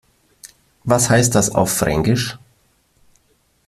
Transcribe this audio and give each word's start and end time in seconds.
Was 0.83 1.11
heißt 1.11 1.35
das 1.35 1.53
auf 1.53 1.71
Fränkisch? 1.77 2.39